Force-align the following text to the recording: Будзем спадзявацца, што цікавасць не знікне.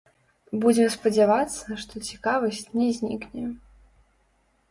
Будзем 0.61 0.87
спадзявацца, 0.93 1.75
што 1.83 1.93
цікавасць 2.09 2.71
не 2.79 2.87
знікне. 3.01 3.43